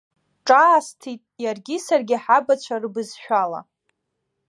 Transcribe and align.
Ҿаасҭит 0.45 1.21
иаргьы 1.43 1.77
саргьы 1.85 2.17
ҳабацәа 2.23 2.75
рыбызшәала. 2.81 3.59